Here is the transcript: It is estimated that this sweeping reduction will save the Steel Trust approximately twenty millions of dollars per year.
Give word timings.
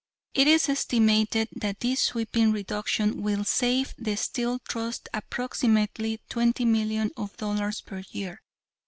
It 0.33 0.47
is 0.47 0.67
estimated 0.67 1.49
that 1.55 1.81
this 1.81 2.01
sweeping 2.01 2.51
reduction 2.53 3.21
will 3.21 3.43
save 3.43 3.93
the 3.99 4.15
Steel 4.17 4.57
Trust 4.57 5.07
approximately 5.13 6.19
twenty 6.27 6.65
millions 6.65 7.11
of 7.17 7.37
dollars 7.37 7.81
per 7.81 8.01
year. 8.09 8.41